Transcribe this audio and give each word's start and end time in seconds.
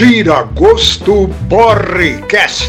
Tira 0.00 0.44
Gosto 0.44 1.28
Podcast. 1.46 2.64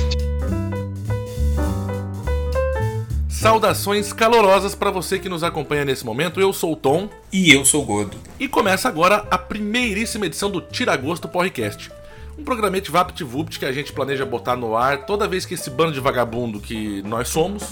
Saudações 3.30 4.12
calorosas 4.12 4.76
para 4.76 4.92
você 4.92 5.18
que 5.18 5.30
nos 5.30 5.42
acompanha 5.42 5.86
nesse 5.86 6.06
momento. 6.06 6.42
Eu 6.42 6.52
sou 6.52 6.74
o 6.74 6.76
Tom. 6.76 7.08
E 7.32 7.50
eu 7.50 7.64
sou 7.64 7.84
o 7.84 7.86
Gordo. 7.86 8.18
E 8.38 8.50
começa 8.50 8.90
agora 8.90 9.26
a 9.32 9.38
primeiríssima 9.38 10.26
edição 10.26 10.52
do 10.52 10.60
Tira 10.60 10.94
Gosto 10.98 11.30
Podcast. 11.30 11.90
Um 12.38 12.44
programete 12.44 12.92
VaptVupt 12.92 13.60
que 13.60 13.66
a 13.66 13.72
gente 13.72 13.94
planeja 13.94 14.26
botar 14.26 14.58
no 14.58 14.76
ar 14.76 15.06
toda 15.06 15.26
vez 15.26 15.46
que 15.46 15.54
esse 15.54 15.70
bando 15.70 15.94
de 15.94 16.02
vagabundo 16.02 16.60
que 16.60 17.02
nós 17.04 17.30
somos 17.30 17.64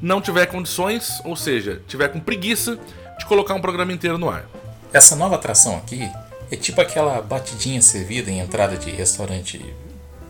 não 0.00 0.22
tiver 0.22 0.46
condições, 0.46 1.20
ou 1.22 1.36
seja, 1.36 1.82
tiver 1.86 2.08
com 2.08 2.18
preguiça 2.18 2.78
de 3.18 3.26
colocar 3.26 3.52
um 3.52 3.60
programa 3.60 3.92
inteiro 3.92 4.16
no 4.16 4.30
ar. 4.30 4.46
Essa 4.90 5.14
nova 5.14 5.34
atração 5.34 5.76
aqui 5.76 6.10
é 6.50 6.56
tipo 6.56 6.80
aquela 6.80 7.20
batidinha 7.20 7.80
servida 7.82 8.30
em 8.30 8.40
entrada 8.40 8.76
de 8.76 8.90
restaurante 8.90 9.74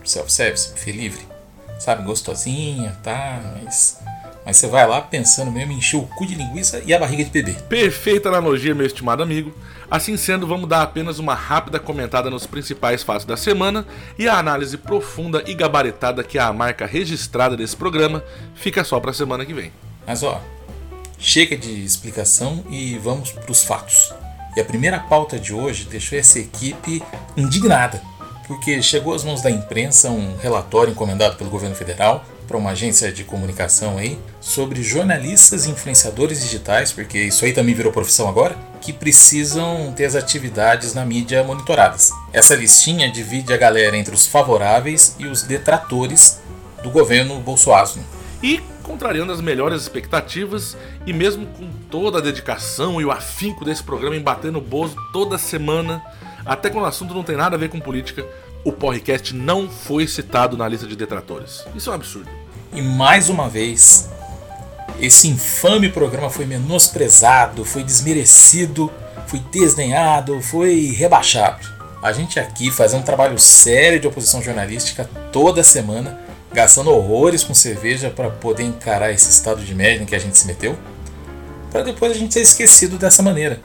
self-service, 0.03 0.71
buffet 0.71 0.91
livre. 0.91 1.27
Sabe, 1.79 2.03
gostosinha, 2.03 2.97
tá, 3.03 3.39
mas 3.63 3.99
mas 4.47 4.55
você 4.55 4.67
vai 4.67 4.87
lá 4.87 5.01
pensando 5.01 5.51
mesmo 5.51 5.73
em 5.73 5.75
encher 5.75 5.97
o 5.97 6.03
cu 6.03 6.25
de 6.25 6.33
linguiça 6.33 6.81
e 6.85 6.93
a 6.93 6.99
barriga 6.99 7.21
de 7.21 7.29
bebê. 7.29 7.51
Perfeita 7.67 8.29
analogia, 8.29 8.73
meu 8.73 8.85
estimado 8.85 9.21
amigo. 9.21 9.53
Assim 9.91 10.15
sendo, 10.15 10.47
vamos 10.47 10.69
dar 10.69 10.83
apenas 10.83 11.19
uma 11.19 11.35
rápida 11.35 11.81
comentada 11.81 12.29
nos 12.29 12.47
principais 12.47 13.03
fatos 13.03 13.25
da 13.25 13.35
semana 13.35 13.85
e 14.17 14.25
a 14.25 14.39
análise 14.39 14.77
profunda 14.77 15.43
e 15.45 15.53
gabaritada 15.53 16.23
que 16.23 16.37
é 16.37 16.41
a 16.41 16.53
marca 16.53 16.85
registrada 16.85 17.57
desse 17.57 17.75
programa 17.75 18.23
fica 18.55 18.85
só 18.85 19.01
para 19.01 19.11
a 19.11 19.13
semana 19.13 19.45
que 19.45 19.53
vem. 19.53 19.69
Mas 20.07 20.23
ó, 20.23 20.41
chega 21.19 21.57
de 21.57 21.83
explicação 21.83 22.63
e 22.69 22.97
vamos 22.99 23.31
para 23.31 23.51
os 23.51 23.65
fatos. 23.65 24.13
E 24.57 24.59
a 24.59 24.65
primeira 24.65 24.97
pauta 24.99 25.37
de 25.37 25.53
hoje 25.53 25.85
deixou 25.85 26.17
essa 26.17 26.39
equipe 26.39 27.03
indignada, 27.37 28.01
porque 28.47 28.81
chegou 28.81 29.13
às 29.13 29.23
mãos 29.23 29.39
da 29.39 29.51
imprensa 29.51 30.09
um 30.09 30.35
relatório 30.35 30.89
encomendado 30.89 31.35
pelo 31.35 31.51
governo 31.51 31.75
federal 31.75 32.25
para 32.47 32.57
uma 32.57 32.71
agência 32.71 33.11
de 33.11 33.23
comunicação 33.23 33.99
aí 33.99 34.19
sobre 34.41 34.81
jornalistas 34.81 35.67
e 35.67 35.69
influenciadores 35.69 36.41
digitais, 36.41 36.91
porque 36.91 37.19
isso 37.19 37.45
aí 37.45 37.53
também 37.53 37.75
virou 37.75 37.91
profissão 37.91 38.27
agora, 38.27 38.57
que 38.81 38.91
precisam 38.91 39.93
ter 39.95 40.05
as 40.05 40.15
atividades 40.15 40.95
na 40.95 41.05
mídia 41.05 41.43
monitoradas. 41.43 42.09
Essa 42.33 42.55
listinha 42.55 43.11
divide 43.11 43.53
a 43.53 43.57
galera 43.57 43.95
entre 43.95 44.15
os 44.15 44.25
favoráveis 44.25 45.15
e 45.19 45.27
os 45.27 45.43
detratores 45.43 46.39
do 46.81 46.89
governo 46.89 47.39
Bolsonaro. 47.39 47.99
E 48.41 48.59
contrariando 48.87 49.33
as 49.33 49.41
melhores 49.41 49.81
expectativas 49.81 50.77
e 51.05 51.11
mesmo 51.11 51.45
com 51.45 51.69
toda 51.91 52.19
a 52.19 52.21
dedicação 52.21 53.01
e 53.01 53.05
o 53.05 53.11
afinco 53.11 53.65
desse 53.65 53.83
programa 53.83 54.15
em 54.15 54.21
bater 54.21 54.51
no 54.51 54.61
Bozo 54.61 54.95
toda 55.11 55.37
semana, 55.37 56.01
até 56.45 56.69
quando 56.69 56.85
o 56.85 56.87
assunto 56.87 57.13
não 57.13 57.23
tem 57.23 57.35
nada 57.35 57.57
a 57.57 57.59
ver 57.59 57.69
com 57.69 57.79
política, 57.79 58.25
o 58.63 58.71
podcast 58.71 59.35
não 59.35 59.69
foi 59.69 60.07
citado 60.07 60.57
na 60.57 60.67
lista 60.67 60.87
de 60.87 60.95
detratores. 60.95 61.65
Isso 61.75 61.89
é 61.89 61.91
um 61.91 61.95
absurdo. 61.95 62.29
E 62.73 62.81
mais 62.81 63.29
uma 63.29 63.49
vez, 63.49 64.09
esse 64.99 65.27
infame 65.27 65.89
programa 65.89 66.29
foi 66.29 66.45
menosprezado, 66.45 67.65
foi 67.65 67.83
desmerecido, 67.83 68.91
foi 69.27 69.39
desdenhado, 69.51 70.41
foi 70.41 70.93
rebaixado. 70.97 71.67
A 72.01 72.11
gente 72.13 72.39
aqui 72.39 72.71
fazendo 72.71 73.01
um 73.01 73.05
trabalho 73.05 73.37
sério 73.37 73.99
de 73.99 74.07
oposição 74.07 74.41
jornalística 74.41 75.09
toda 75.31 75.63
semana, 75.63 76.26
gastando 76.57 76.89
horrores 76.89 77.43
com 77.43 77.53
cerveja 77.53 78.09
para 78.09 78.31
poder 78.31 78.63
encarar 78.63 79.11
esse 79.11 79.29
estado 79.29 79.63
de 79.63 79.75
merda 79.75 80.01
em 80.01 80.07
que 80.07 80.15
a 80.15 80.19
gente 80.19 80.35
se 80.35 80.47
meteu, 80.47 80.75
para 81.71 81.83
depois 81.83 82.11
a 82.11 82.15
gente 82.15 82.33
ser 82.33 82.41
esquecido 82.41 82.97
dessa 82.97 83.21
maneira. 83.21 83.61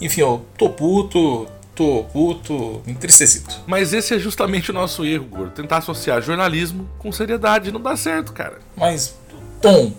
Enfim, 0.00 0.22
eu 0.22 0.42
tô 0.56 0.70
puto, 0.70 1.46
tô 1.74 2.06
puto, 2.10 2.80
entristecido. 2.86 3.52
Mas 3.66 3.92
esse 3.92 4.14
é 4.14 4.18
justamente 4.18 4.70
o 4.70 4.72
nosso 4.72 5.04
erro, 5.04 5.26
Gordo. 5.26 5.50
Tentar 5.50 5.78
associar 5.78 6.22
jornalismo 6.22 6.88
com 6.98 7.12
seriedade. 7.12 7.70
Não 7.70 7.78
dá 7.78 7.94
certo, 7.94 8.32
cara. 8.32 8.58
Mas, 8.74 9.14
Tom, 9.60 9.92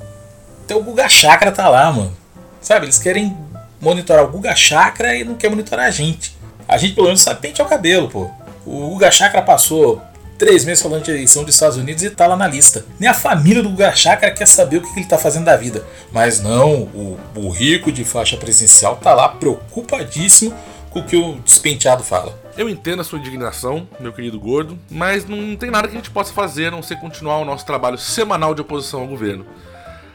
até 0.63 0.75
o 0.75 0.81
Guga 0.81 1.07
Chakra 1.07 1.51
tá 1.51 1.69
lá, 1.69 1.91
mano. 1.91 2.17
Sabe, 2.59 2.87
eles 2.87 2.97
querem 2.97 3.37
monitorar 3.79 4.25
o 4.25 4.29
Guga 4.29 4.55
Chakra 4.55 5.15
e 5.15 5.23
não 5.23 5.35
quer 5.35 5.51
monitorar 5.51 5.85
a 5.85 5.91
gente. 5.91 6.35
A 6.67 6.75
gente 6.79 6.95
pelo 6.95 7.05
menos 7.05 7.21
sabe 7.21 7.39
pentear 7.39 7.67
o 7.67 7.69
cabelo, 7.69 8.09
pô. 8.09 8.31
O 8.65 8.89
Guga 8.89 9.11
Chakra 9.11 9.43
passou 9.43 10.01
três 10.41 10.65
meses 10.65 10.81
falando 10.81 11.03
de 11.03 11.11
eleição 11.11 11.43
dos 11.43 11.53
Estados 11.53 11.77
Unidos 11.77 12.01
e 12.01 12.09
tá 12.09 12.25
lá 12.25 12.35
na 12.35 12.47
lista. 12.47 12.83
Nem 12.99 13.07
a 13.07 13.13
família 13.13 13.61
do 13.61 13.69
Guga 13.69 13.95
Chakra 13.95 14.31
quer 14.31 14.47
saber 14.47 14.77
o 14.77 14.81
que 14.81 14.99
ele 14.99 15.05
tá 15.05 15.15
fazendo 15.15 15.45
da 15.45 15.55
vida. 15.55 15.85
Mas 16.11 16.41
não, 16.41 16.81
o, 16.81 17.19
o 17.35 17.49
rico 17.51 17.91
de 17.91 18.03
faixa 18.03 18.35
presencial 18.35 18.95
tá 18.95 19.13
lá 19.13 19.29
preocupadíssimo 19.29 20.51
com 20.89 21.01
o 21.01 21.05
que 21.05 21.15
o 21.15 21.35
despenteado 21.41 22.03
fala. 22.03 22.41
Eu 22.57 22.67
entendo 22.67 23.01
a 23.01 23.03
sua 23.03 23.19
indignação, 23.19 23.87
meu 23.99 24.11
querido 24.11 24.39
gordo, 24.39 24.79
mas 24.89 25.27
não 25.27 25.55
tem 25.55 25.69
nada 25.69 25.87
que 25.87 25.93
a 25.93 25.97
gente 25.97 26.09
possa 26.09 26.33
fazer 26.33 26.69
a 26.69 26.71
não 26.71 26.81
ser 26.81 26.99
continuar 26.99 27.37
o 27.37 27.45
nosso 27.45 27.63
trabalho 27.63 27.99
semanal 27.99 28.55
de 28.55 28.61
oposição 28.61 29.01
ao 29.01 29.07
governo. 29.07 29.45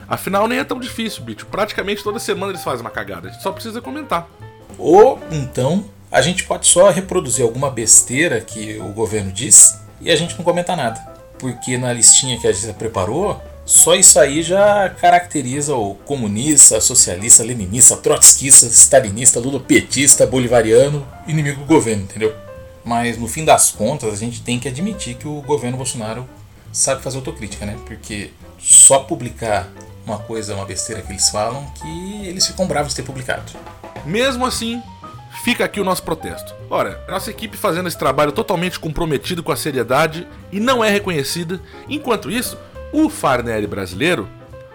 Afinal, 0.09 0.49
nem 0.49 0.59
é 0.59 0.65
tão 0.65 0.81
difícil, 0.81 1.23
bicho. 1.23 1.47
Praticamente 1.47 2.03
toda 2.03 2.19
semana 2.19 2.51
eles 2.51 2.65
fazem 2.65 2.81
uma 2.81 2.91
cagada. 2.91 3.29
A 3.29 3.31
gente 3.31 3.45
só 3.45 3.53
precisa 3.53 3.81
comentar. 3.81 4.29
Ou 4.77 5.21
então 5.31 5.85
a 6.11 6.21
gente 6.21 6.43
pode 6.43 6.67
só 6.67 6.91
reproduzir 6.91 7.45
alguma 7.45 7.71
besteira 7.71 8.41
que 8.41 8.77
o 8.79 8.89
governo 8.89 9.31
diz 9.31 9.86
e 10.01 10.11
a 10.11 10.17
gente 10.17 10.37
não 10.37 10.45
comenta 10.45 10.77
nada. 10.77 11.01
Porque 11.39 11.77
na 11.77 11.93
listinha 11.93 12.39
que 12.39 12.47
a 12.47 12.53
gente 12.53 12.73
preparou, 12.75 13.41
só 13.65 13.95
isso 13.95 14.19
aí 14.19 14.43
já 14.43 14.89
caracteriza 14.89 15.75
o 15.75 15.95
comunista, 15.95 16.81
socialista, 16.81 17.43
leninista, 17.43 17.97
trotskista, 17.97 18.67
stalinista, 18.67 19.41
ludopetista, 19.41 20.27
bolivariano, 20.27 21.07
inimigo 21.27 21.61
do 21.61 21.67
governo, 21.67 22.05
entendeu? 22.05 22.34
Mas 22.84 23.19
no 23.19 23.27
fim 23.27 23.45
das 23.45 23.73
contas, 23.73 24.12
a 24.12 24.17
gente 24.17 24.41
tem 24.43 24.61
que 24.61 24.69
admitir 24.69 25.17
que 25.17 25.27
o 25.27 25.43
governo 25.43 25.77
Bolsonaro 25.77 26.28
sabe 26.73 27.03
fazer 27.03 27.17
autocrítica, 27.17 27.67
né? 27.67 27.77
Porque 27.84 28.31
só 28.59 29.01
publicar 29.01 29.69
uma 30.07 30.19
coisa, 30.19 30.55
uma 30.55 30.65
besteira 30.65 31.03
que 31.03 31.11
eles 31.11 31.28
falam, 31.28 31.67
que 31.75 32.27
eles 32.27 32.47
ficam 32.47 32.67
bravos 32.67 32.91
de 32.91 32.97
ter 32.97 33.03
publicado. 33.03 33.53
Mesmo 34.05 34.47
assim, 34.47 34.81
fica 35.43 35.65
aqui 35.65 35.81
o 35.81 35.85
nosso 35.85 36.03
protesto. 36.03 36.55
Ora, 36.71 37.05
nossa 37.09 37.31
equipe 37.31 37.57
fazendo 37.57 37.89
esse 37.89 37.99
trabalho 37.99 38.33
totalmente 38.33 38.79
comprometido 38.79 39.43
com 39.43 39.53
a 39.53 39.57
seriedade 39.57 40.27
e 40.51 40.61
não 40.61 40.85
é 40.85 40.91
reconhecida. 40.91 41.61
Enquanto 41.89 42.31
isso, 42.31 42.59
o 42.93 43.09
Farnelli 43.09 43.67
brasileiro, 43.67 44.29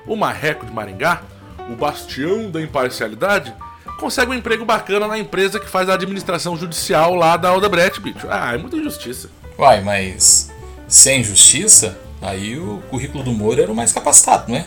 o 0.05 0.15
Marreco 0.15 0.65
de 0.65 0.71
Maringá, 0.71 1.23
o 1.69 1.75
bastião 1.75 2.49
da 2.49 2.61
imparcialidade, 2.61 3.53
consegue 3.99 4.31
um 4.31 4.33
emprego 4.33 4.65
bacana 4.65 5.07
na 5.07 5.17
empresa 5.17 5.59
que 5.59 5.69
faz 5.69 5.87
a 5.87 5.93
administração 5.93 6.57
judicial 6.57 7.15
lá 7.15 7.37
da 7.37 7.53
Odebrecht, 7.53 8.01
bicho. 8.01 8.27
Ah, 8.29 8.53
é 8.53 8.57
muita 8.57 8.75
injustiça. 8.75 9.29
Uai, 9.57 9.81
mas 9.81 10.51
sem 10.87 11.23
justiça, 11.23 11.97
aí 12.21 12.57
o 12.57 12.81
currículo 12.89 13.23
do 13.23 13.31
Moro 13.31 13.61
era 13.61 13.71
o 13.71 13.75
mais 13.75 13.91
capacitado, 13.91 14.51
não 14.51 14.57
é? 14.57 14.65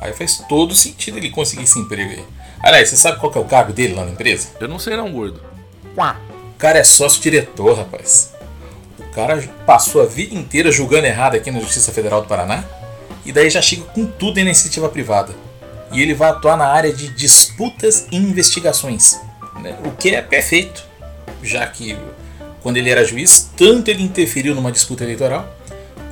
Aí 0.00 0.12
faz 0.12 0.44
todo 0.48 0.74
sentido 0.74 1.18
ele 1.18 1.30
conseguir 1.30 1.64
esse 1.64 1.78
emprego 1.78 2.10
aí. 2.10 2.24
Aliás, 2.60 2.88
você 2.88 2.96
sabe 2.96 3.18
qual 3.18 3.32
é 3.34 3.38
o 3.38 3.44
cargo 3.44 3.72
dele 3.72 3.94
lá 3.94 4.04
na 4.04 4.12
empresa? 4.12 4.48
Eu 4.60 4.68
não 4.68 4.78
sei 4.78 4.96
não, 4.96 5.10
gordo. 5.12 5.40
Quá. 5.94 6.16
O 6.54 6.58
cara 6.58 6.78
é 6.78 6.84
sócio-diretor, 6.84 7.76
rapaz. 7.76 8.32
O 8.98 9.10
cara 9.10 9.42
passou 9.66 10.02
a 10.02 10.06
vida 10.06 10.34
inteira 10.34 10.70
julgando 10.70 11.06
errado 11.06 11.34
aqui 11.34 11.50
na 11.50 11.60
Justiça 11.60 11.92
Federal 11.92 12.20
do 12.20 12.28
Paraná 12.28 12.64
e 13.24 13.32
daí 13.32 13.50
já 13.50 13.60
chega 13.60 13.82
com 13.82 14.06
tudo 14.06 14.38
em 14.38 14.42
iniciativa 14.42 14.88
privada. 14.88 15.34
E 15.92 16.02
ele 16.02 16.14
vai 16.14 16.30
atuar 16.30 16.56
na 16.56 16.66
área 16.66 16.92
de 16.92 17.08
disputas 17.08 18.06
e 18.10 18.16
investigações, 18.16 19.18
né? 19.60 19.78
o 19.84 19.90
que 19.92 20.14
é 20.14 20.20
perfeito, 20.20 20.84
já 21.42 21.66
que 21.66 21.96
quando 22.62 22.76
ele 22.76 22.90
era 22.90 23.04
juiz, 23.04 23.50
tanto 23.56 23.88
ele 23.90 24.02
interferiu 24.02 24.54
numa 24.54 24.70
disputa 24.70 25.04
eleitoral, 25.04 25.48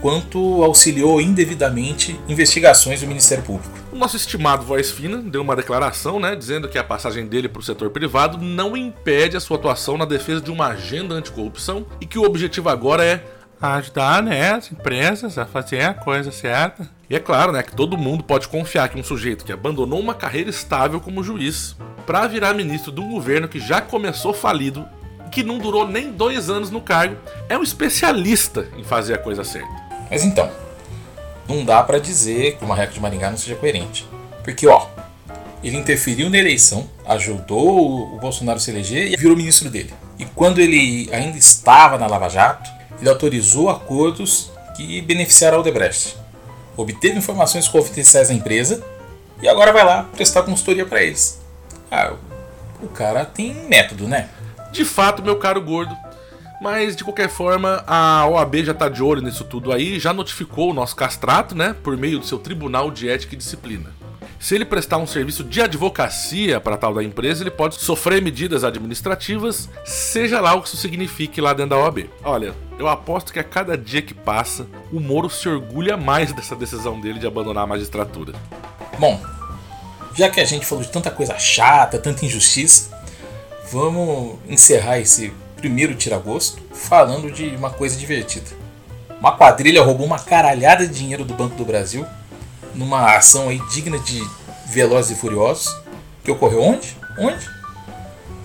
quanto 0.00 0.62
auxiliou 0.62 1.20
indevidamente 1.20 2.18
investigações 2.28 3.00
do 3.00 3.06
Ministério 3.06 3.44
Público. 3.44 3.75
O 3.96 3.98
nosso 3.98 4.14
estimado 4.14 4.62
Voz 4.62 4.90
Fina 4.90 5.16
deu 5.16 5.40
uma 5.40 5.56
declaração, 5.56 6.20
né, 6.20 6.36
dizendo 6.36 6.68
que 6.68 6.76
a 6.76 6.84
passagem 6.84 7.26
dele 7.26 7.48
para 7.48 7.60
o 7.60 7.62
setor 7.62 7.88
privado 7.88 8.36
não 8.36 8.76
impede 8.76 9.38
a 9.38 9.40
sua 9.40 9.56
atuação 9.56 9.96
na 9.96 10.04
defesa 10.04 10.38
de 10.38 10.50
uma 10.50 10.66
agenda 10.66 11.14
anticorrupção 11.14 11.86
e 11.98 12.04
que 12.04 12.18
o 12.18 12.22
objetivo 12.22 12.68
agora 12.68 13.02
é 13.02 13.24
ajudar 13.58 14.22
né, 14.22 14.52
as 14.52 14.70
empresas 14.70 15.38
a 15.38 15.46
fazer 15.46 15.80
a 15.80 15.94
coisa 15.94 16.30
certa. 16.30 16.86
E 17.08 17.16
é 17.16 17.18
claro 17.18 17.52
né, 17.52 17.62
que 17.62 17.74
todo 17.74 17.96
mundo 17.96 18.22
pode 18.22 18.48
confiar 18.48 18.90
que 18.90 19.00
um 19.00 19.02
sujeito 19.02 19.46
que 19.46 19.52
abandonou 19.52 19.98
uma 19.98 20.12
carreira 20.12 20.50
estável 20.50 21.00
como 21.00 21.24
juiz 21.24 21.74
para 22.04 22.26
virar 22.26 22.52
ministro 22.52 22.92
de 22.92 23.00
um 23.00 23.10
governo 23.10 23.48
que 23.48 23.58
já 23.58 23.80
começou 23.80 24.34
falido 24.34 24.86
e 25.26 25.30
que 25.30 25.42
não 25.42 25.56
durou 25.56 25.88
nem 25.88 26.12
dois 26.12 26.50
anos 26.50 26.70
no 26.70 26.82
cargo 26.82 27.16
é 27.48 27.56
um 27.56 27.62
especialista 27.62 28.68
em 28.76 28.84
fazer 28.84 29.14
a 29.14 29.18
coisa 29.18 29.42
certa. 29.42 29.72
Mas 30.10 30.22
então, 30.22 30.65
não 31.48 31.64
dá 31.64 31.82
para 31.82 31.98
dizer 31.98 32.56
que 32.56 32.64
o 32.64 32.68
Marreco 32.68 32.94
de 32.94 33.00
Maringá 33.00 33.30
não 33.30 33.38
seja 33.38 33.54
coerente. 33.56 34.06
Porque, 34.42 34.66
ó, 34.66 34.86
ele 35.62 35.76
interferiu 35.76 36.30
na 36.30 36.38
eleição, 36.38 36.88
ajudou 37.06 38.14
o 38.14 38.18
Bolsonaro 38.18 38.58
a 38.58 38.60
se 38.60 38.70
eleger 38.70 39.12
e 39.12 39.16
virou 39.16 39.36
ministro 39.36 39.70
dele. 39.70 39.92
E 40.18 40.24
quando 40.24 40.60
ele 40.60 41.08
ainda 41.12 41.36
estava 41.36 41.98
na 41.98 42.06
Lava 42.06 42.28
Jato, 42.28 42.70
ele 43.00 43.08
autorizou 43.08 43.68
acordos 43.68 44.50
que 44.76 45.00
beneficiaram 45.00 45.58
a 45.58 45.60
Odebrecht. 45.60 46.16
Obteve 46.76 47.18
informações 47.18 47.68
confidenciais 47.68 48.28
da 48.28 48.34
empresa 48.34 48.84
e 49.42 49.48
agora 49.48 49.72
vai 49.72 49.84
lá 49.84 50.04
prestar 50.14 50.42
consultoria 50.42 50.86
para 50.86 51.02
eles. 51.02 51.40
Ah, 51.90 52.12
o 52.82 52.88
cara 52.88 53.24
tem 53.24 53.54
método, 53.68 54.06
né? 54.06 54.28
De 54.72 54.84
fato, 54.84 55.22
meu 55.22 55.36
caro 55.36 55.60
gordo, 55.60 55.96
Mas 56.60 56.96
de 56.96 57.04
qualquer 57.04 57.28
forma, 57.28 57.84
a 57.86 58.26
OAB 58.26 58.64
já 58.64 58.74
tá 58.74 58.88
de 58.88 59.02
olho 59.02 59.20
nisso 59.20 59.44
tudo 59.44 59.72
aí, 59.72 59.98
já 59.98 60.12
notificou 60.12 60.70
o 60.70 60.74
nosso 60.74 60.96
castrato, 60.96 61.54
né, 61.54 61.74
por 61.82 61.96
meio 61.96 62.18
do 62.18 62.26
seu 62.26 62.38
Tribunal 62.38 62.90
de 62.90 63.08
Ética 63.08 63.34
e 63.34 63.38
Disciplina. 63.38 63.94
Se 64.38 64.54
ele 64.54 64.64
prestar 64.64 64.98
um 64.98 65.06
serviço 65.06 65.42
de 65.42 65.62
advocacia 65.62 66.60
para 66.60 66.76
tal 66.76 66.94
da 66.94 67.02
empresa, 67.02 67.42
ele 67.42 67.50
pode 67.50 67.76
sofrer 67.76 68.20
medidas 68.22 68.64
administrativas, 68.64 69.68
seja 69.84 70.40
lá 70.40 70.54
o 70.54 70.62
que 70.62 70.68
isso 70.68 70.76
signifique 70.76 71.40
lá 71.40 71.52
dentro 71.52 71.70
da 71.70 71.78
OAB. 71.78 72.10
Olha, 72.22 72.54
eu 72.78 72.86
aposto 72.86 73.32
que 73.32 73.38
a 73.38 73.44
cada 73.44 73.76
dia 73.76 74.02
que 74.02 74.14
passa, 74.14 74.66
o 74.92 75.00
Moro 75.00 75.30
se 75.30 75.48
orgulha 75.48 75.96
mais 75.96 76.32
dessa 76.32 76.54
decisão 76.54 77.00
dele 77.00 77.18
de 77.18 77.26
abandonar 77.26 77.64
a 77.64 77.66
magistratura. 77.66 78.34
Bom, 78.98 79.20
já 80.14 80.28
que 80.28 80.40
a 80.40 80.44
gente 80.44 80.66
falou 80.66 80.84
de 80.84 80.90
tanta 80.90 81.10
coisa 81.10 81.38
chata, 81.38 81.98
tanta 81.98 82.24
injustiça, 82.24 82.90
vamos 83.70 84.38
encerrar 84.48 84.98
esse 84.98 85.32
primeiro 85.56 85.94
tira-gosto 85.94 86.62
falando 86.72 87.30
de 87.30 87.48
uma 87.56 87.70
coisa 87.70 87.96
divertida. 87.96 88.46
Uma 89.18 89.36
quadrilha 89.36 89.82
roubou 89.82 90.06
uma 90.06 90.18
caralhada 90.18 90.86
de 90.86 90.94
dinheiro 90.94 91.24
do 91.24 91.34
Banco 91.34 91.56
do 91.56 91.64
Brasil 91.64 92.06
numa 92.74 93.16
ação 93.16 93.48
aí 93.48 93.60
digna 93.70 93.98
de 93.98 94.22
Velozes 94.66 95.16
e 95.16 95.20
Furiosos, 95.20 95.74
que 96.22 96.30
ocorreu 96.30 96.62
onde? 96.62 96.96
Onde? 97.18 97.48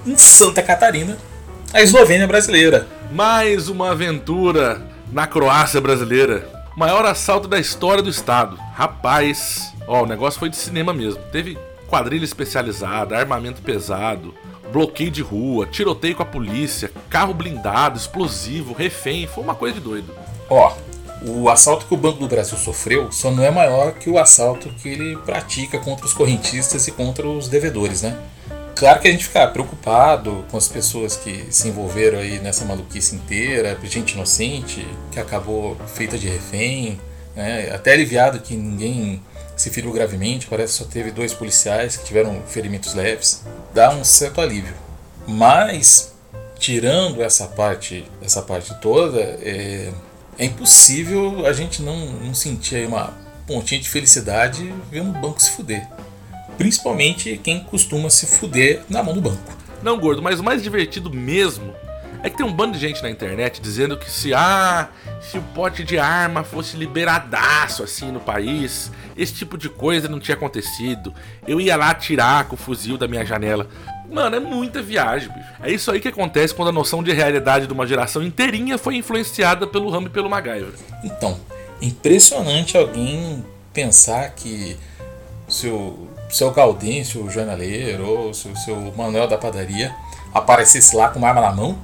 Em 0.06 0.16
Santa 0.16 0.64
Catarina, 0.64 1.18
a 1.74 1.82
Eslovênia 1.82 2.28
brasileira. 2.28 2.88
Mais 3.12 3.68
uma 3.70 3.92
aventura 3.92 4.82
na 5.12 5.28
Croácia 5.28 5.82
brasileira. 5.82 6.50
Maior 6.76 7.06
assalto 7.06 7.48
da 7.48 7.60
história 7.60 8.02
do 8.02 8.10
estado. 8.10 8.58
Rapaz, 8.74 9.74
ó, 9.88 10.04
o 10.04 10.06
negócio 10.06 10.40
foi 10.40 10.50
de 10.50 10.56
cinema 10.56 10.94
mesmo. 10.94 11.22
Teve 11.32 11.58
quadrilha 11.90 12.24
especializada, 12.24 13.18
armamento 13.18 13.62
pesado, 13.62 14.34
bloqueio 14.72 15.12
de 15.12 15.22
rua, 15.22 15.66
tiroteio 15.66 16.16
com 16.16 16.24
a 16.24 16.26
polícia, 16.26 16.92
carro 17.10 17.34
blindado, 17.34 17.98
explosivo, 17.98 18.74
refém. 18.74 19.28
Foi 19.28 19.44
uma 19.44 19.56
coisa 19.56 19.76
de 19.76 19.82
doido. 19.82 20.14
Ó, 20.50 20.74
o 21.24 21.50
assalto 21.50 21.86
que 21.86 21.94
o 21.94 21.98
Banco 21.98 22.20
do 22.20 22.28
Brasil 22.28 22.58
sofreu 22.58 23.12
só 23.12 23.30
não 23.30 23.44
é 23.44 23.52
maior 23.52 23.94
que 23.94 24.10
o 24.10 24.18
assalto 24.18 24.70
que 24.70 24.90
ele 24.90 25.18
pratica 25.18 25.78
contra 25.78 26.06
os 26.06 26.14
correntistas 26.14 26.88
e 26.88 26.92
contra 26.92 27.28
os 27.28 27.48
devedores, 27.48 28.02
né? 28.02 28.18
Claro 28.76 29.00
que 29.00 29.08
a 29.08 29.12
gente 29.12 29.26
fica 29.26 29.48
preocupado 29.48 30.44
com 30.50 30.58
as 30.58 30.68
pessoas 30.68 31.16
que 31.16 31.46
se 31.52 31.68
envolveram 31.68 32.18
aí 32.18 32.40
nessa 32.40 32.66
maluquice 32.66 33.16
inteira, 33.16 33.78
gente 33.84 34.14
inocente 34.14 34.88
que 35.12 35.20
acabou 35.20 35.78
feita 35.86 36.18
de 36.18 36.28
refém, 36.28 37.00
né? 37.36 37.70
até 37.72 37.94
aliviado 37.94 38.40
que 38.40 38.56
ninguém 38.56 39.22
se 39.62 39.70
feriu 39.70 39.92
gravemente, 39.92 40.48
parece 40.48 40.74
que 40.74 40.84
só 40.84 40.90
teve 40.90 41.12
dois 41.12 41.34
policiais 41.34 41.96
que 41.96 42.06
tiveram 42.06 42.42
ferimentos 42.48 42.96
leves, 42.96 43.44
dá 43.74 43.92
um 43.92 44.04
certo 44.04 44.42
alívio. 44.42 44.74
Mas 45.28 46.14
tirando 46.58 47.22
essa 47.22 47.48
parte, 47.48 48.04
essa 48.24 48.42
parte 48.42 48.74
toda, 48.82 49.20
é, 49.20 49.92
é 50.40 50.46
impossível 50.46 51.46
a 51.46 51.54
gente 51.54 51.84
não, 51.84 51.96
não 52.08 52.34
sentir 52.34 52.88
uma 52.88 53.14
pontinha 53.46 53.80
de 53.80 53.88
felicidade 53.88 54.74
vendo 54.90 55.12
o 55.12 55.22
banco 55.22 55.40
se 55.40 55.52
fuder. 55.52 55.88
Principalmente 56.58 57.40
quem 57.44 57.64
costuma 57.64 58.10
se 58.10 58.26
fuder 58.26 58.82
na 58.90 59.04
mão 59.04 59.14
do 59.14 59.22
banco. 59.22 59.58
Não, 59.84 60.00
gordo, 60.00 60.24
mas 60.24 60.40
o 60.40 60.44
mais 60.44 60.64
divertido 60.64 61.12
mesmo 61.14 61.72
é 62.24 62.30
que 62.30 62.38
tem 62.38 62.46
um 62.46 62.54
bando 62.54 62.74
de 62.74 62.80
gente 62.80 63.02
na 63.02 63.10
internet 63.10 63.60
dizendo 63.62 63.98
que 63.98 64.10
se 64.10 64.34
ah, 64.34 64.90
se 65.20 65.38
o 65.38 65.42
pote 65.42 65.84
de 65.84 65.98
arma 65.98 66.44
fosse 66.44 66.78
liberadaço 66.78 67.84
assim 67.84 68.12
no 68.12 68.20
país, 68.20 68.92
esse 69.18 69.34
tipo 69.34 69.58
de 69.58 69.70
coisa 69.70 70.08
não 70.08 70.20
tinha 70.20 70.36
acontecido. 70.36 71.14
Eu 71.48 71.60
ia 71.60 71.76
lá 71.76 71.90
atirar 71.90 72.46
com 72.46 72.56
o 72.56 72.58
fuzil 72.58 72.98
da 72.98 73.08
minha 73.08 73.26
janela. 73.26 73.68
Mano, 74.12 74.36
é 74.36 74.40
muita 74.40 74.82
viagem, 74.82 75.30
bicho. 75.30 75.48
É 75.64 75.72
isso 75.72 75.90
aí 75.90 76.00
que 76.00 76.08
acontece 76.08 76.54
quando 76.54 76.68
a 76.68 76.74
noção 76.74 77.02
de 77.02 77.12
realidade 77.14 77.66
de 77.66 77.74
uma 77.74 77.88
geração 77.88 78.22
inteirinha 78.22 78.78
foi 78.78 78.98
influenciada 78.98 79.66
pelo 79.66 79.90
Rambo 79.90 80.08
e 80.08 80.12
pelo 80.12 80.30
MacGyver. 80.30 80.74
Então, 81.04 81.40
impressionante 81.82 82.78
alguém 82.78 83.44
pensar 83.74 84.32
que 84.32 84.78
se 85.48 85.68
o 85.68 86.08
seu 86.30 86.52
Gaudêncio, 86.52 87.24
o 87.24 87.30
jornaleiro, 87.30 88.06
ou 88.06 88.34
se 88.34 88.48
o 88.48 88.56
seu 88.58 88.76
Manuel 88.96 89.28
da 89.28 89.38
padaria 89.38 89.96
aparecesse 90.34 90.96
lá 90.96 91.10
com 91.10 91.20
uma 91.20 91.30
arma 91.30 91.42
na 91.42 91.52
mão, 91.52 91.78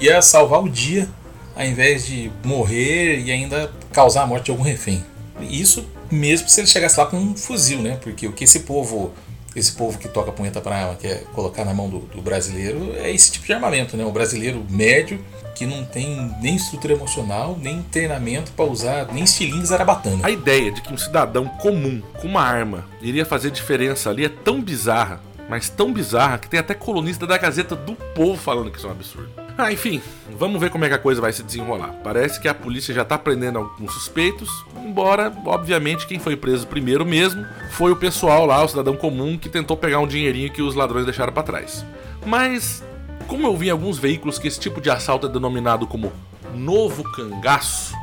ia 0.00 0.20
salvar 0.22 0.62
o 0.62 0.68
dia, 0.68 1.08
ao 1.54 1.64
invés 1.64 2.06
de 2.06 2.30
morrer 2.44 3.20
e 3.20 3.30
ainda 3.30 3.70
causar 3.92 4.22
a 4.22 4.26
morte 4.26 4.46
de 4.46 4.50
algum 4.50 4.62
refém. 4.62 5.04
Isso 5.40 5.86
mesmo 6.10 6.48
se 6.48 6.60
ele 6.60 6.66
chegasse 6.66 6.98
lá 6.98 7.06
com 7.06 7.16
um 7.16 7.36
fuzil, 7.36 7.80
né? 7.80 7.98
Porque 8.00 8.26
o 8.26 8.32
que 8.32 8.44
esse 8.44 8.60
povo 8.60 9.12
esse 9.54 9.72
povo 9.72 9.98
que 9.98 10.08
toca 10.08 10.30
punheta 10.30 10.60
para 10.60 10.76
arma, 10.76 10.94
quer 10.94 11.24
colocar 11.32 11.64
na 11.64 11.74
mão 11.74 11.88
do, 11.88 11.98
do, 11.98 12.22
brasileiro, 12.22 12.94
é 12.96 13.10
esse 13.10 13.32
tipo 13.32 13.46
de 13.46 13.52
armamento, 13.52 13.96
né? 13.96 14.04
O 14.04 14.12
brasileiro 14.12 14.64
médio 14.70 15.20
que 15.54 15.66
não 15.66 15.84
tem 15.84 16.34
nem 16.40 16.56
estrutura 16.56 16.94
emocional, 16.94 17.58
nem 17.60 17.82
treinamento 17.82 18.52
para 18.52 18.64
usar, 18.64 19.12
nem 19.12 19.24
estilingue 19.24 19.66
zarabatana. 19.66 20.26
A 20.26 20.30
ideia 20.30 20.70
de 20.70 20.80
que 20.80 20.92
um 20.92 20.96
cidadão 20.96 21.46
comum 21.46 22.00
com 22.20 22.28
uma 22.28 22.42
arma 22.42 22.86
iria 23.02 23.26
fazer 23.26 23.50
diferença 23.50 24.08
ali 24.08 24.24
é 24.24 24.28
tão 24.28 24.62
bizarra, 24.62 25.20
mas 25.48 25.68
tão 25.68 25.92
bizarra 25.92 26.38
que 26.38 26.48
tem 26.48 26.60
até 26.60 26.72
colunista 26.72 27.26
da 27.26 27.36
Gazeta 27.36 27.76
do 27.76 27.94
Povo 27.94 28.40
falando 28.40 28.70
que 28.70 28.78
isso 28.78 28.86
é 28.86 28.90
um 28.90 28.92
absurdo. 28.92 29.39
Ah, 29.62 29.70
enfim, 29.70 30.00
vamos 30.38 30.58
ver 30.58 30.70
como 30.70 30.86
é 30.86 30.88
que 30.88 30.94
a 30.94 30.98
coisa 30.98 31.20
vai 31.20 31.34
se 31.34 31.42
desenrolar. 31.42 31.94
Parece 32.02 32.40
que 32.40 32.48
a 32.48 32.54
polícia 32.54 32.94
já 32.94 33.04
tá 33.04 33.18
prendendo 33.18 33.58
alguns 33.58 33.92
suspeitos, 33.92 34.48
embora, 34.82 35.30
obviamente, 35.44 36.06
quem 36.06 36.18
foi 36.18 36.34
preso 36.34 36.66
primeiro 36.66 37.04
mesmo 37.04 37.44
foi 37.72 37.92
o 37.92 37.96
pessoal 37.96 38.46
lá, 38.46 38.64
o 38.64 38.68
cidadão 38.68 38.96
comum, 38.96 39.36
que 39.36 39.50
tentou 39.50 39.76
pegar 39.76 39.98
um 39.98 40.06
dinheirinho 40.06 40.50
que 40.50 40.62
os 40.62 40.74
ladrões 40.74 41.04
deixaram 41.04 41.30
para 41.30 41.42
trás. 41.42 41.84
Mas, 42.24 42.82
como 43.28 43.46
eu 43.46 43.54
vi 43.54 43.66
em 43.66 43.70
alguns 43.70 43.98
veículos 43.98 44.38
que 44.38 44.48
esse 44.48 44.58
tipo 44.58 44.80
de 44.80 44.88
assalto 44.88 45.26
é 45.26 45.30
denominado 45.30 45.86
como 45.86 46.10
novo 46.54 47.04
cangaço, 47.12 47.94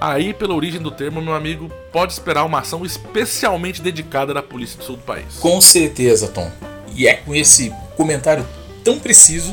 aí, 0.00 0.32
pela 0.32 0.54
origem 0.54 0.80
do 0.80 0.92
termo, 0.92 1.20
meu 1.20 1.34
amigo, 1.34 1.68
pode 1.92 2.12
esperar 2.12 2.44
uma 2.44 2.60
ação 2.60 2.84
especialmente 2.84 3.82
dedicada 3.82 4.32
da 4.32 4.42
polícia 4.42 4.78
do 4.78 4.84
sul 4.84 4.96
do 4.98 5.02
país. 5.02 5.34
Com 5.40 5.60
certeza, 5.60 6.28
Tom. 6.28 6.48
E 6.94 7.08
é 7.08 7.14
com 7.14 7.34
esse 7.34 7.74
comentário 7.96 8.46
tão 8.84 9.00
preciso 9.00 9.52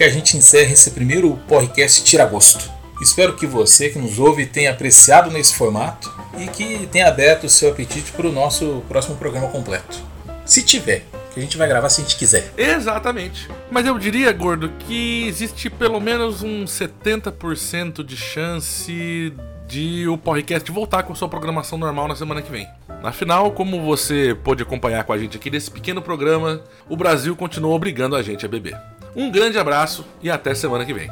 que 0.00 0.04
a 0.04 0.08
gente 0.08 0.34
encerra 0.34 0.72
esse 0.72 0.92
primeiro 0.92 1.38
podcast 1.46 2.02
Tiragosto. 2.02 2.70
Espero 3.02 3.36
que 3.36 3.46
você 3.46 3.90
que 3.90 3.98
nos 3.98 4.18
ouve 4.18 4.46
tenha 4.46 4.70
apreciado 4.70 5.30
nesse 5.30 5.54
formato 5.54 6.10
e 6.38 6.46
que 6.46 6.86
tenha 6.86 7.06
aberto 7.06 7.44
o 7.44 7.50
seu 7.50 7.70
apetite 7.70 8.10
para 8.12 8.26
o 8.26 8.32
nosso 8.32 8.82
próximo 8.88 9.16
programa 9.16 9.48
completo. 9.48 9.98
Se 10.46 10.62
tiver, 10.62 11.04
que 11.34 11.38
a 11.38 11.42
gente 11.42 11.58
vai 11.58 11.68
gravar 11.68 11.90
se 11.90 12.00
a 12.00 12.04
gente 12.04 12.16
quiser. 12.16 12.50
Exatamente. 12.56 13.46
Mas 13.70 13.84
eu 13.84 13.98
diria, 13.98 14.32
gordo, 14.32 14.72
que 14.78 15.26
existe 15.28 15.68
pelo 15.68 16.00
menos 16.00 16.42
um 16.42 16.64
70% 16.64 18.02
de 18.02 18.16
chance 18.16 19.34
de 19.68 20.08
o 20.08 20.16
podcast 20.16 20.72
voltar 20.72 21.02
com 21.02 21.14
sua 21.14 21.28
programação 21.28 21.76
normal 21.76 22.08
na 22.08 22.16
semana 22.16 22.40
que 22.40 22.50
vem. 22.50 22.66
Afinal, 23.02 23.50
como 23.50 23.82
você 23.82 24.34
pôde 24.44 24.62
acompanhar 24.62 25.04
com 25.04 25.12
a 25.12 25.18
gente 25.18 25.36
aqui 25.36 25.50
nesse 25.50 25.70
pequeno 25.70 26.00
programa, 26.00 26.64
o 26.88 26.96
Brasil 26.96 27.36
continua 27.36 27.74
obrigando 27.74 28.16
a 28.16 28.22
gente 28.22 28.46
a 28.46 28.48
beber. 28.48 28.80
Um 29.14 29.30
grande 29.30 29.58
abraço 29.58 30.04
e 30.22 30.30
até 30.30 30.54
semana 30.54 30.84
que 30.84 30.94
vem. 30.94 31.10